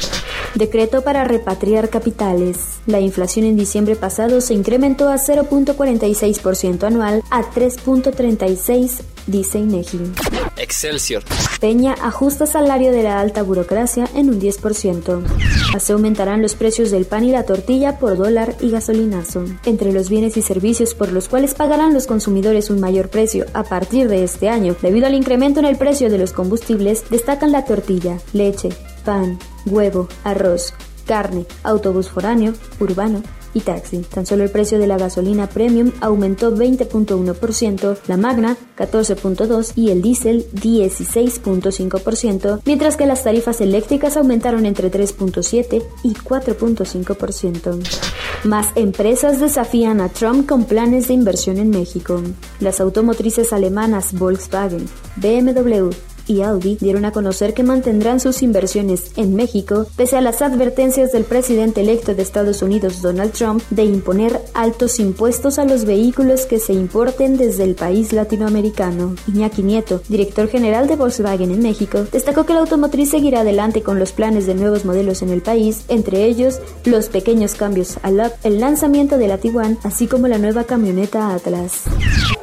Decreto 0.54 1.02
para 1.02 1.24
repatriar 1.24 1.90
capitales. 1.90 2.78
La 2.86 3.00
inflación 3.00 3.44
en 3.44 3.56
diciembre 3.56 3.96
pasado 3.96 4.40
se 4.40 4.54
incrementó 4.54 5.08
a 5.08 5.16
0.46% 5.16 6.84
anual 6.84 7.22
a 7.30 7.42
3.36 7.42 9.02
dice 9.26 9.58
INEGI. 9.58 10.37
Excelsior. 10.58 11.22
Peña 11.60 11.94
ajusta 12.02 12.46
salario 12.46 12.92
de 12.92 13.02
la 13.02 13.20
alta 13.20 13.42
burocracia 13.42 14.08
en 14.14 14.28
un 14.30 14.40
10%. 14.40 15.22
Así 15.74 15.92
aumentarán 15.92 16.42
los 16.42 16.54
precios 16.54 16.90
del 16.90 17.04
pan 17.04 17.24
y 17.24 17.32
la 17.32 17.44
tortilla 17.44 17.98
por 17.98 18.16
dólar 18.16 18.56
y 18.60 18.70
gasolinazo. 18.70 19.44
Entre 19.64 19.92
los 19.92 20.08
bienes 20.08 20.36
y 20.36 20.42
servicios 20.42 20.94
por 20.94 21.12
los 21.12 21.28
cuales 21.28 21.54
pagarán 21.54 21.94
los 21.94 22.06
consumidores 22.06 22.70
un 22.70 22.80
mayor 22.80 23.08
precio 23.08 23.46
a 23.54 23.64
partir 23.64 24.08
de 24.08 24.24
este 24.24 24.48
año, 24.48 24.76
debido 24.82 25.06
al 25.06 25.14
incremento 25.14 25.60
en 25.60 25.66
el 25.66 25.78
precio 25.78 26.10
de 26.10 26.18
los 26.18 26.32
combustibles, 26.32 27.08
destacan 27.10 27.52
la 27.52 27.64
tortilla, 27.64 28.18
leche, 28.32 28.70
pan, 29.04 29.38
huevo, 29.66 30.08
arroz, 30.24 30.74
carne, 31.06 31.46
autobús 31.62 32.10
foráneo, 32.10 32.52
urbano 32.80 33.22
y 33.54 33.60
taxi. 33.60 33.98
Tan 33.98 34.26
solo 34.26 34.44
el 34.44 34.50
precio 34.50 34.78
de 34.78 34.86
la 34.86 34.98
gasolina 34.98 35.48
premium 35.48 35.92
aumentó 36.00 36.54
20.1%, 36.54 37.98
la 38.06 38.16
magna 38.16 38.56
14.2% 38.76 39.72
y 39.74 39.90
el 39.90 40.02
diésel 40.02 40.46
16.5%, 40.52 42.60
mientras 42.64 42.96
que 42.96 43.06
las 43.06 43.24
tarifas 43.24 43.60
eléctricas 43.60 44.16
aumentaron 44.16 44.66
entre 44.66 44.90
3.7 44.90 45.82
y 46.02 46.14
4.5%. 46.14 47.78
Más 48.44 48.68
empresas 48.76 49.40
desafían 49.40 50.00
a 50.00 50.08
Trump 50.08 50.48
con 50.48 50.64
planes 50.64 51.08
de 51.08 51.14
inversión 51.14 51.58
en 51.58 51.70
México. 51.70 52.22
Las 52.60 52.80
automotrices 52.80 53.52
alemanas 53.52 54.12
Volkswagen, 54.12 54.86
BMW, 55.16 55.90
y 56.28 56.42
Audi 56.42 56.76
dieron 56.80 57.04
a 57.04 57.12
conocer 57.12 57.54
que 57.54 57.62
mantendrán 57.62 58.20
sus 58.20 58.42
inversiones 58.42 59.12
en 59.16 59.34
México 59.34 59.86
pese 59.96 60.16
a 60.16 60.20
las 60.20 60.42
advertencias 60.42 61.12
del 61.12 61.24
presidente 61.24 61.80
electo 61.80 62.14
de 62.14 62.22
Estados 62.22 62.62
Unidos 62.62 63.02
Donald 63.02 63.32
Trump 63.32 63.62
de 63.70 63.84
imponer 63.84 64.40
altos 64.54 65.00
impuestos 65.00 65.58
a 65.58 65.64
los 65.64 65.84
vehículos 65.84 66.46
que 66.46 66.58
se 66.58 66.72
importen 66.72 67.36
desde 67.36 67.64
el 67.64 67.74
país 67.74 68.12
latinoamericano. 68.12 69.14
Iñaki 69.26 69.62
Nieto, 69.62 70.02
director 70.08 70.48
general 70.48 70.86
de 70.86 70.96
Volkswagen 70.96 71.50
en 71.50 71.62
México, 71.62 72.04
destacó 72.12 72.44
que 72.44 72.54
la 72.54 72.60
automotriz 72.60 73.10
seguirá 73.10 73.40
adelante 73.40 73.82
con 73.82 73.98
los 73.98 74.12
planes 74.12 74.46
de 74.46 74.54
nuevos 74.54 74.84
modelos 74.84 75.22
en 75.22 75.30
el 75.30 75.42
país, 75.42 75.84
entre 75.88 76.24
ellos 76.24 76.60
los 76.84 77.08
pequeños 77.08 77.54
cambios 77.54 77.98
al 78.02 78.20
up, 78.20 78.32
el 78.44 78.60
lanzamiento 78.60 79.18
de 79.18 79.28
la 79.28 79.38
Tiguan, 79.38 79.78
así 79.82 80.06
como 80.06 80.28
la 80.28 80.38
nueva 80.38 80.64
camioneta 80.64 81.34
Atlas. 81.34 81.84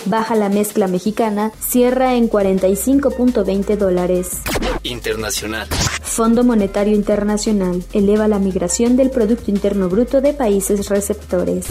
Baja 0.05 0.35
la 0.35 0.50
mezcla 0.50 0.88
mexicana, 0.88 1.51
cierra 1.59 2.13
en 2.15 2.29
45.20 2.29 3.75
dólares. 3.75 4.41
Internacional. 4.86 5.68
Fondo 6.01 6.44
Monetario 6.44 6.96
Internacional 6.96 7.84
eleva 7.92 8.27
la 8.27 8.39
migración 8.39 8.96
del 8.96 9.10
Producto 9.10 9.51
Interno 9.51 9.89
Bruto 9.89 10.22
de 10.22 10.34
países 10.34 10.88
receptores. 10.88 11.65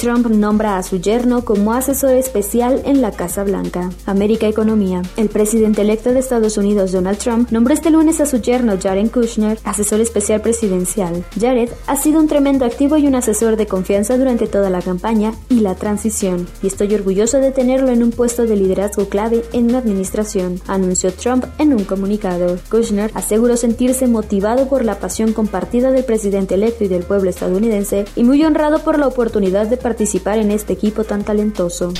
Trump 0.00 0.26
nombra 0.26 0.76
a 0.76 0.82
su 0.82 1.00
yerno 1.00 1.44
como 1.44 1.72
asesor 1.72 2.10
especial 2.10 2.82
en 2.84 3.00
la 3.00 3.12
Casa 3.12 3.44
Blanca. 3.44 3.90
América 4.04 4.48
Economía. 4.48 5.02
El 5.16 5.28
presidente 5.28 5.82
electo 5.82 6.12
de 6.12 6.18
Estados 6.18 6.58
Unidos, 6.58 6.92
Donald 6.92 7.18
Trump, 7.18 7.50
nombró 7.50 7.72
este 7.72 7.90
lunes 7.90 8.20
a 8.20 8.26
su 8.26 8.38
yerno, 8.38 8.76
Jared 8.82 9.10
Kushner, 9.10 9.58
asesor 9.64 10.00
especial 10.00 10.42
presidencial. 10.42 11.24
Jared 11.40 11.70
ha 11.86 11.96
sido 11.96 12.20
un 12.20 12.28
tremendo 12.28 12.64
activo 12.64 12.96
y 12.96 13.06
un 13.06 13.14
asesor 13.14 13.56
de 13.56 13.66
confianza 13.66 14.18
durante 14.18 14.46
toda 14.46 14.68
la 14.68 14.82
campaña 14.82 15.32
y 15.48 15.60
la 15.60 15.74
transición, 15.76 16.46
y 16.62 16.66
estoy 16.66 16.94
orgulloso 16.94 17.38
de 17.38 17.52
tenerlo 17.52 17.90
en 17.90 18.02
un 18.02 18.10
puesto 18.10 18.44
de 18.44 18.56
liderazgo 18.56 19.08
clave 19.08 19.44
en 19.52 19.72
la 19.72 19.78
administración, 19.78 20.60
anunció 20.66 21.12
Trump 21.12 21.44
en 21.58 21.72
un 21.72 21.84
comunicado. 21.84 22.55
Kushner 22.60 23.10
aseguró 23.14 23.56
sentirse 23.56 24.06
motivado 24.06 24.68
por 24.68 24.84
la 24.84 24.98
pasión 24.98 25.32
compartida 25.32 25.90
del 25.90 26.04
presidente 26.04 26.54
electo 26.54 26.84
y 26.84 26.88
del 26.88 27.04
pueblo 27.04 27.30
estadounidense 27.30 28.04
y 28.16 28.24
muy 28.24 28.44
honrado 28.44 28.80
por 28.80 28.98
la 28.98 29.06
oportunidad 29.06 29.66
de 29.66 29.76
participar 29.76 30.38
en 30.38 30.50
este 30.50 30.72
equipo 30.72 31.04
tan 31.04 31.24
talentoso. 31.24 31.92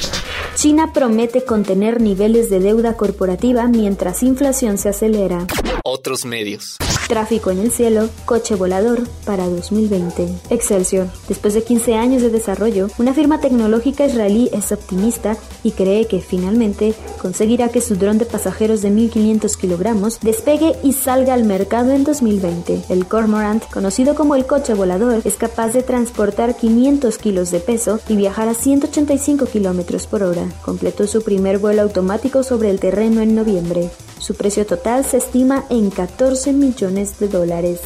China 0.55 0.93
promete 0.93 1.45
contener 1.45 2.01
niveles 2.01 2.51
de 2.51 2.61
deuda 2.61 2.95
corporativa 2.95 3.67
mientras 3.69 4.23
inflación 4.23 4.79
se 4.79 4.89
acelera. 4.89 5.47
Otros 5.85 6.25
medios. 6.25 6.79
Tráfico 7.07 7.53
en 7.53 7.61
el 7.61 7.71
cielo, 7.71 8.09
coche 8.25 8.57
volador 8.57 9.07
para 9.25 9.49
2020. 9.49 10.29
Excelsior. 10.51 11.07
Después 11.29 11.55
de 11.55 11.63
15 11.63 11.95
años 11.95 12.21
de 12.21 12.31
desarrollo, 12.31 12.89
una 12.99 13.15
firma 13.15 13.41
tecnológica 13.41 14.07
israelí 14.07 14.51
es 14.53 14.73
optimista 14.73 15.37
y 15.63 15.71
cree 15.71 16.07
que 16.07 16.21
finalmente 16.21 16.95
conseguirá 17.23 17.69
que 17.69 17.81
su 17.81 17.95
dron 17.95 18.19
de 18.19 18.25
pasajeros 18.25 18.83
de 18.83 18.91
1.500 18.91 19.57
kilogramos 19.57 20.19
despegue 20.21 20.75
y 20.83 20.95
salga 20.95 21.35
al 21.35 21.45
mercado 21.45 21.93
en 21.93 22.03
2020. 22.03 22.83
El 22.89 23.07
Cormorant, 23.07 23.63
conocido 23.71 24.17
como 24.17 24.35
el 24.35 24.47
coche 24.47 24.75
volador, 24.75 25.21
es 25.25 25.35
capaz 25.35 25.69
de 25.69 25.85
transportar 25.85 26.57
500 26.57 27.19
kilos 27.19 27.53
de 27.53 27.61
peso 27.61 28.01
y 28.09 28.17
viajar 28.17 28.49
a 28.49 28.55
185 28.55 29.47
kilómetros 29.47 30.09
por 30.09 30.25
hora. 30.25 30.49
Completó 30.65 31.07
su 31.07 31.23
primer 31.23 31.59
vuelo 31.59 31.83
automático 31.83 32.43
sobre 32.43 32.71
el 32.71 32.81
terreno 32.81 33.21
en 33.21 33.37
noviembre. 33.37 33.91
Su 34.19 34.35
precio 34.35 34.67
total 34.67 35.05
se 35.05 35.19
estima 35.19 35.67
en 35.71 35.91
14 35.91 36.53
millones 36.53 36.96
de 36.97 37.29
dólares. 37.29 37.81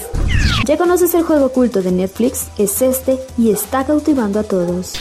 ¿Ya 0.66 0.78
conoces 0.78 1.14
el 1.14 1.24
juego 1.24 1.46
oculto 1.46 1.82
de 1.82 1.90
Netflix? 1.90 2.46
Es 2.58 2.80
este 2.80 3.18
y 3.36 3.50
está 3.50 3.84
cautivando 3.84 4.38
a 4.38 4.44
todos. 4.44 4.92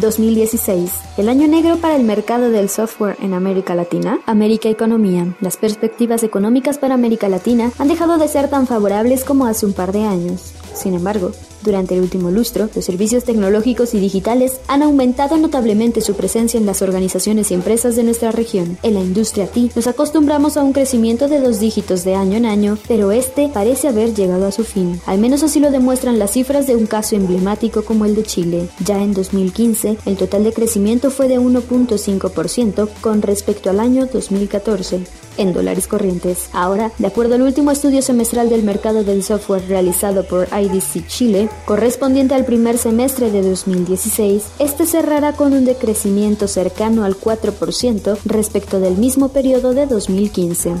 2016, 0.00 0.90
el 1.18 1.28
año 1.28 1.46
negro 1.46 1.76
para 1.76 1.94
el 1.94 2.02
mercado 2.02 2.50
del 2.50 2.68
software 2.68 3.16
en 3.20 3.32
América 3.32 3.76
Latina. 3.76 4.18
América 4.26 4.68
Economía. 4.68 5.36
Las 5.40 5.56
perspectivas 5.56 6.24
económicas 6.24 6.78
para 6.78 6.94
América 6.94 7.28
Latina 7.28 7.70
han 7.78 7.86
dejado 7.86 8.18
de 8.18 8.26
ser 8.26 8.50
tan 8.50 8.66
favorables 8.66 9.22
como 9.22 9.46
hace 9.46 9.66
un 9.66 9.72
par 9.72 9.92
de 9.92 10.02
años. 10.02 10.52
Sin 10.74 10.94
embargo, 10.94 11.30
durante 11.64 11.94
el 11.94 12.02
último 12.02 12.30
lustro, 12.30 12.68
los 12.74 12.84
servicios 12.84 13.24
tecnológicos 13.24 13.94
y 13.94 13.98
digitales 13.98 14.60
han 14.68 14.82
aumentado 14.82 15.36
notablemente 15.36 16.00
su 16.00 16.14
presencia 16.14 16.58
en 16.58 16.66
las 16.66 16.82
organizaciones 16.82 17.50
y 17.50 17.54
empresas 17.54 17.96
de 17.96 18.04
nuestra 18.04 18.30
región. 18.30 18.78
En 18.82 18.94
la 18.94 19.00
industria 19.00 19.48
TI 19.48 19.72
nos 19.74 19.88
acostumbramos 19.88 20.56
a 20.56 20.62
un 20.62 20.72
crecimiento 20.72 21.26
de 21.26 21.40
dos 21.40 21.58
dígitos 21.58 22.04
de 22.04 22.14
año 22.14 22.36
en 22.36 22.46
año, 22.46 22.78
pero 22.86 23.10
este 23.10 23.48
parece 23.48 23.88
haber 23.88 24.14
llegado 24.14 24.46
a 24.46 24.52
su 24.52 24.62
fin. 24.62 25.00
Al 25.06 25.18
menos 25.18 25.42
así 25.42 25.58
lo 25.58 25.70
demuestran 25.70 26.18
las 26.18 26.32
cifras 26.32 26.66
de 26.66 26.76
un 26.76 26.86
caso 26.86 27.16
emblemático 27.16 27.84
como 27.84 28.04
el 28.04 28.14
de 28.14 28.22
Chile. 28.22 28.68
Ya 28.84 29.02
en 29.02 29.14
2015, 29.14 29.96
el 30.06 30.16
total 30.16 30.44
de 30.44 30.52
crecimiento 30.52 31.10
fue 31.10 31.28
de 31.28 31.40
1.5% 31.40 32.88
con 33.00 33.22
respecto 33.22 33.70
al 33.70 33.80
año 33.80 34.06
2014 34.06 35.24
en 35.36 35.52
dólares 35.52 35.86
corrientes. 35.86 36.48
Ahora, 36.52 36.92
de 36.98 37.06
acuerdo 37.06 37.34
al 37.34 37.42
último 37.42 37.70
estudio 37.70 38.02
semestral 38.02 38.48
del 38.48 38.62
mercado 38.62 39.04
del 39.04 39.22
software 39.22 39.66
realizado 39.68 40.24
por 40.24 40.48
IDC 40.48 41.06
Chile, 41.06 41.48
correspondiente 41.64 42.34
al 42.34 42.44
primer 42.44 42.78
semestre 42.78 43.30
de 43.30 43.42
2016, 43.42 44.44
este 44.58 44.86
cerrará 44.86 45.32
con 45.32 45.52
un 45.52 45.64
decrecimiento 45.64 46.48
cercano 46.48 47.04
al 47.04 47.16
4% 47.18 48.18
respecto 48.24 48.80
del 48.80 48.96
mismo 48.96 49.28
periodo 49.28 49.74
de 49.74 49.86
2015. 49.86 50.74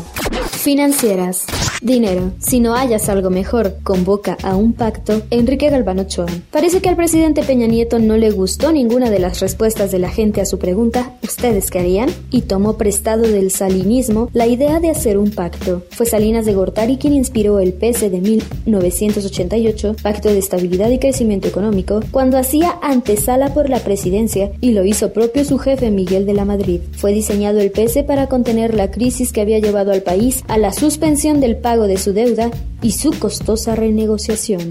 Financieras. 0.64 1.44
Dinero. 1.82 2.32
Si 2.38 2.58
no 2.58 2.74
hayas 2.74 3.10
algo 3.10 3.28
mejor, 3.28 3.76
convoca 3.82 4.38
a 4.42 4.56
un 4.56 4.72
pacto. 4.72 5.20
Enrique 5.28 5.68
Galván 5.68 5.98
Ochoa. 5.98 6.24
Parece 6.50 6.80
que 6.80 6.88
al 6.88 6.96
presidente 6.96 7.42
Peña 7.42 7.66
Nieto 7.66 7.98
no 7.98 8.16
le 8.16 8.30
gustó 8.30 8.72
ninguna 8.72 9.10
de 9.10 9.18
las 9.18 9.40
respuestas 9.40 9.92
de 9.92 9.98
la 9.98 10.08
gente 10.08 10.40
a 10.40 10.46
su 10.46 10.58
pregunta 10.58 11.12
¿Ustedes 11.22 11.70
qué 11.70 11.80
harían? 11.80 12.08
Y 12.30 12.42
tomó 12.42 12.78
prestado 12.78 13.24
del 13.24 13.50
salinismo 13.50 14.30
la 14.32 14.46
idea 14.46 14.80
de 14.80 14.88
hacer 14.88 15.18
un 15.18 15.30
pacto. 15.30 15.82
Fue 15.90 16.06
Salinas 16.06 16.46
de 16.46 16.54
Gortari 16.54 16.96
quien 16.96 17.12
inspiró 17.12 17.58
el 17.58 17.74
PS 17.74 18.10
de 18.10 18.20
1988, 18.22 19.96
Pacto 20.02 20.30
de 20.30 20.38
Estabilidad 20.38 20.88
y 20.88 20.98
Crecimiento 20.98 21.48
Económico, 21.48 22.00
cuando 22.10 22.38
hacía 22.38 22.78
antesala 22.80 23.52
por 23.52 23.68
la 23.68 23.80
presidencia 23.80 24.52
y 24.62 24.72
lo 24.72 24.84
hizo 24.84 25.12
propio 25.12 25.44
su 25.44 25.58
jefe 25.58 25.90
Miguel 25.90 26.24
de 26.24 26.32
la 26.32 26.46
Madrid. 26.46 26.80
Fue 26.92 27.12
diseñado 27.12 27.60
el 27.60 27.70
PS 27.70 28.04
para 28.06 28.28
contener 28.28 28.72
la 28.74 28.90
crisis 28.90 29.32
que 29.32 29.42
había 29.42 29.58
llevado 29.58 29.92
al 29.92 30.02
país 30.02 30.44
a 30.48 30.53
la 30.58 30.72
suspensión 30.72 31.40
del 31.40 31.56
pago 31.56 31.86
de 31.86 31.96
su 31.96 32.12
deuda 32.12 32.50
y 32.82 32.92
su 32.92 33.18
costosa 33.18 33.74
renegociación. 33.74 34.70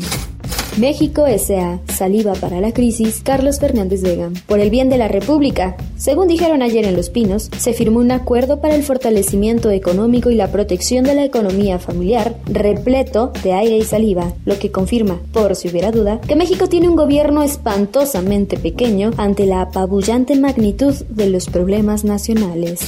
México 0.78 1.28
S.A. 1.28 1.80
Saliva 1.88 2.34
para 2.34 2.60
la 2.60 2.72
crisis, 2.72 3.22
Carlos 3.24 3.60
Fernández 3.60 4.02
Vega. 4.02 4.32
Por 4.48 4.60
el 4.60 4.72
bien 4.72 4.90
de 4.90 4.98
la 4.98 5.08
República, 5.08 5.76
según 5.98 6.28
dijeron 6.28 6.64
ayer 6.64 6.86
en 6.86 6.96
Los 6.96 7.12
Pinos, 7.12 7.52
se 7.58 7.74
firmó 7.74 8.00
un 8.00 8.12
acuerdo 8.12 8.60
para 8.60 8.76
el 8.76 8.82
fortalecimiento 8.82 9.70
económico 9.70 10.32
y 10.32 10.36
la 10.36 10.52
protección 10.52 11.04
de 11.04 11.14
la 11.14 11.26
economía 11.26 11.78
familiar, 11.78 12.38
repleto 12.46 13.32
de 13.44 13.54
aire 13.54 13.78
y 13.78 13.84
saliva, 13.84 14.34
lo 14.46 14.58
que 14.58 14.72
confirma, 14.72 15.20
por 15.32 15.56
si 15.56 15.68
hubiera 15.70 15.92
duda, 15.92 16.20
que 16.22 16.36
México 16.36 16.68
tiene 16.68 16.90
un 16.90 16.96
gobierno 16.96 17.44
espantosamente 17.44 18.58
pequeño 18.58 19.12
ante 19.18 19.46
la 19.46 19.62
apabullante 19.62 20.36
magnitud 20.36 20.96
de 21.10 21.30
los 21.30 21.46
problemas 21.48 22.04
nacionales. 22.04 22.80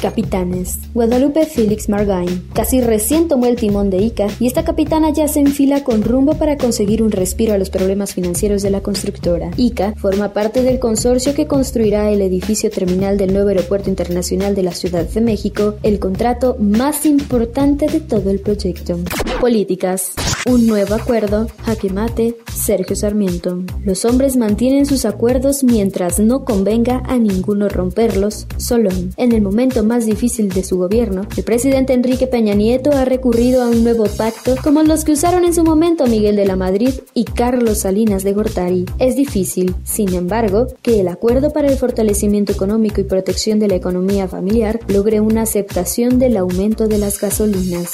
Capitanes. 0.00 0.78
Guadalupe 0.94 1.46
Félix 1.46 1.88
Margain. 1.88 2.48
Casi 2.52 2.80
recién 2.80 3.28
tomó 3.28 3.46
el 3.46 3.56
timón 3.56 3.90
de 3.90 3.98
ICA 3.98 4.28
y 4.40 4.46
esta 4.46 4.64
capitana 4.64 5.10
ya 5.10 5.28
se 5.28 5.40
enfila 5.40 5.84
con 5.84 6.02
rumbo 6.02 6.34
para 6.34 6.56
conseguir 6.56 7.02
un 7.02 7.10
respiro 7.10 7.54
a 7.54 7.58
los 7.58 7.70
problemas 7.70 8.14
financieros 8.14 8.62
de 8.62 8.70
la 8.70 8.80
constructora. 8.80 9.50
ICA 9.56 9.94
forma 9.96 10.32
parte 10.32 10.62
del 10.62 10.78
consorcio 10.78 11.34
que 11.34 11.46
construirá 11.46 12.10
el 12.10 12.22
edificio 12.22 12.70
terminal 12.70 13.18
del 13.18 13.32
nuevo 13.32 13.48
aeropuerto 13.48 13.90
internacional 13.90 14.54
de 14.54 14.62
la 14.62 14.72
Ciudad 14.72 15.04
de 15.08 15.20
México, 15.20 15.74
el 15.82 15.98
contrato 15.98 16.56
más 16.58 17.06
importante 17.06 17.86
de 17.86 18.00
todo 18.00 18.30
el 18.30 18.40
proyecto. 18.40 18.98
Políticas. 19.40 20.12
Un 20.46 20.66
nuevo 20.66 20.94
acuerdo, 20.94 21.46
jaque 21.64 21.90
mate, 21.90 22.36
Sergio 22.54 22.96
Sarmiento. 22.96 23.62
Los 23.84 24.04
hombres 24.04 24.36
mantienen 24.36 24.86
sus 24.86 25.04
acuerdos 25.04 25.62
mientras 25.62 26.18
no 26.18 26.44
convenga 26.44 27.02
a 27.06 27.18
ninguno 27.18 27.68
romperlos, 27.68 28.46
Solón. 28.56 29.12
En 29.16 29.32
el 29.32 29.42
momento 29.42 29.84
más 29.88 30.06
difícil 30.06 30.50
de 30.50 30.62
su 30.62 30.78
gobierno, 30.78 31.22
el 31.36 31.42
presidente 31.42 31.94
Enrique 31.94 32.28
Peña 32.28 32.54
Nieto 32.54 32.92
ha 32.92 33.04
recurrido 33.04 33.62
a 33.62 33.68
un 33.68 33.82
nuevo 33.82 34.04
pacto 34.04 34.54
como 34.62 34.82
los 34.84 35.04
que 35.04 35.12
usaron 35.12 35.44
en 35.44 35.54
su 35.54 35.64
momento 35.64 36.06
Miguel 36.06 36.36
de 36.36 36.46
la 36.46 36.54
Madrid 36.54 36.92
y 37.14 37.24
Carlos 37.24 37.78
Salinas 37.78 38.22
de 38.22 38.34
Gortari. 38.34 38.86
Es 38.98 39.16
difícil, 39.16 39.74
sin 39.84 40.14
embargo, 40.14 40.68
que 40.82 41.00
el 41.00 41.08
acuerdo 41.08 41.52
para 41.52 41.68
el 41.68 41.76
fortalecimiento 41.76 42.52
económico 42.52 43.00
y 43.00 43.04
protección 43.04 43.58
de 43.58 43.68
la 43.68 43.74
economía 43.74 44.28
familiar 44.28 44.78
logre 44.86 45.20
una 45.20 45.42
aceptación 45.42 46.18
del 46.18 46.36
aumento 46.36 46.86
de 46.86 46.98
las 46.98 47.20
gasolinas. 47.20 47.90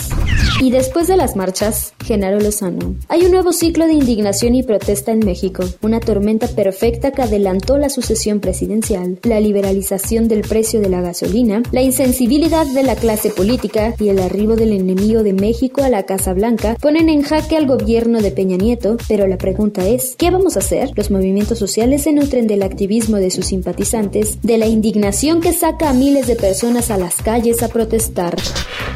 Y 0.61 0.71
después 0.71 1.07
de 1.07 1.17
las 1.17 1.37
marchas, 1.37 1.95
Genaro 2.05 2.41
Lozano. 2.41 2.95
Hay 3.09 3.25
un 3.25 3.33
nuevo 3.33 3.53
ciclo 3.53 3.87
de 3.87 3.93
indignación 3.93 4.55
y 4.55 4.63
protesta 4.63 5.13
en 5.13 5.21
México, 5.21 5.65
una 5.83 6.01
tormenta 6.01 6.49
perfecta 6.49 7.13
que 7.13 7.23
adelantó 7.23 7.79
la 7.79 7.89
sucesión 7.89 8.41
presidencial, 8.41 9.19
la 9.23 9.41
liberalización 9.41 10.29
del 10.29 10.43
precio 10.43 10.81
de 10.81 10.89
la 10.89 11.01
gasolina, 11.01 11.63
la 11.71 11.83
insensibilidad 11.85 12.67
de 12.67 12.83
la 12.83 12.97
clase 12.97 13.31
política 13.31 13.95
y 13.99 14.09
el 14.09 14.19
arribo 14.19 14.57
del 14.57 14.73
enemigo 14.73 15.23
de 15.23 15.33
México 15.33 15.83
a 15.83 15.89
la 15.89 16.05
Casa 16.05 16.33
Blanca 16.33 16.77
ponen 16.81 17.09
en 17.09 17.23
jaque 17.23 17.57
al 17.57 17.67
gobierno 17.67 18.21
de 18.21 18.31
Peña 18.31 18.57
Nieto, 18.57 18.97
pero 19.09 19.27
la 19.27 19.39
pregunta 19.39 19.87
es, 19.87 20.17
¿qué 20.17 20.31
vamos 20.31 20.57
a 20.57 20.61
hacer? 20.61 20.91
Los 20.97 21.11
movimientos 21.11 21.59
sociales 21.59 22.03
se 22.03 22.13
nutren 22.13 22.47
del 22.47 22.63
activismo 22.63 23.19
de 23.19 23.31
sus 23.31 23.47
simpatizantes, 23.47 24.41
de 24.43 24.59
la 24.59 24.67
indignación 24.67 25.41
que 25.41 25.53
saca 25.53 25.91
a 25.91 25.95
miles 25.95 26.27
de 26.27 26.37
personas 26.37 26.91
a 26.91 26.97
las 26.97 27.17
calles 27.17 27.63
a 27.63 27.69
protestar. 27.69 28.37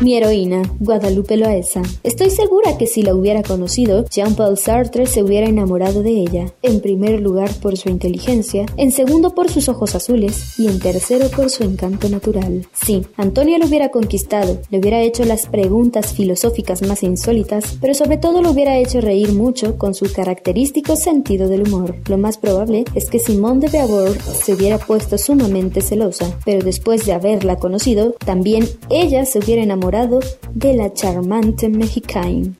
Mi 0.00 0.16
heroína, 0.16 0.62
Guadalupe 0.78 1.36
Loaesa. 1.36 1.82
Estoy 2.02 2.30
segura 2.30 2.78
que 2.78 2.86
si 2.86 3.02
la 3.02 3.14
hubiera 3.14 3.42
conocido, 3.42 4.04
Jean-Paul 4.10 4.56
Sartre 4.56 5.06
se 5.06 5.22
hubiera 5.22 5.48
enamorado 5.48 6.02
de 6.02 6.10
ella. 6.10 6.52
En 6.62 6.80
primer 6.80 7.20
lugar 7.20 7.50
por 7.60 7.76
su 7.76 7.88
inteligencia, 7.88 8.66
en 8.76 8.92
segundo 8.92 9.34
por 9.34 9.50
sus 9.50 9.68
ojos 9.68 9.94
azules 9.94 10.58
y 10.58 10.68
en 10.68 10.78
tercero 10.78 11.28
por 11.28 11.50
su 11.50 11.64
encanto 11.64 12.08
natural. 12.08 12.66
Sí, 12.84 13.04
Antonio 13.16 13.58
lo 13.58 13.66
hubiera 13.66 13.90
conquistado, 13.90 14.60
le 14.70 14.78
hubiera 14.78 15.00
hecho 15.02 15.24
las 15.24 15.46
preguntas 15.46 16.14
filosóficas 16.14 16.82
más 16.82 17.02
insólitas, 17.02 17.76
pero 17.80 17.94
sobre 17.94 18.16
todo 18.16 18.40
lo 18.40 18.50
hubiera 18.50 18.78
hecho 18.78 19.00
reír 19.00 19.32
mucho 19.32 19.76
con 19.76 19.94
su 19.94 20.10
característico 20.12 20.96
sentido 20.96 21.48
del 21.48 21.68
humor. 21.68 21.96
Lo 22.08 22.18
más 22.18 22.38
probable 22.38 22.84
es 22.94 23.10
que 23.10 23.18
Simone 23.18 23.60
de 23.60 23.68
Beauvoir 23.68 24.20
se 24.20 24.54
hubiera 24.54 24.78
puesto 24.78 25.18
sumamente 25.18 25.80
celosa, 25.80 26.38
pero 26.44 26.64
después 26.64 27.04
de 27.04 27.12
haberla 27.12 27.56
conocido, 27.56 28.12
también 28.24 28.68
ella 28.90 29.24
se 29.24 29.38
hubiera 29.40 29.62
enamorado 29.62 30.20
de 30.54 30.74
la 30.74 30.92
charmante 30.92 31.68
mexicana. 31.68 32.54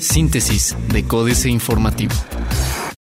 Síntesis 0.00 0.76
de 0.92 1.04
Códice 1.04 1.48
Informativo. 1.48 2.14